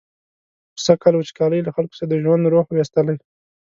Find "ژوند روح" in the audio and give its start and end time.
2.23-2.67